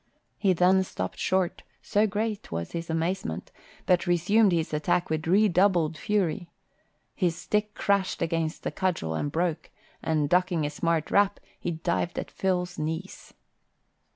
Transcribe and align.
He 0.39 0.53
then 0.53 0.83
stopped 0.83 1.19
short, 1.19 1.61
so 1.83 2.07
great 2.07 2.51
was 2.51 2.71
his 2.71 2.89
amazement, 2.89 3.51
but 3.85 4.07
resumed 4.07 4.51
his 4.51 4.73
attack 4.73 5.11
with 5.11 5.27
redoubled 5.27 5.95
fury. 5.95 6.49
His 7.13 7.35
stick 7.35 7.75
crashed 7.75 8.19
against 8.19 8.63
the 8.63 8.71
cudgel 8.71 9.13
and 9.13 9.31
broke, 9.31 9.69
and 10.01 10.27
ducking 10.27 10.65
a 10.65 10.71
smart 10.71 11.11
rap, 11.11 11.39
he 11.59 11.69
dived 11.69 12.17
at 12.17 12.31
Phil's 12.31 12.79
knees. 12.79 13.35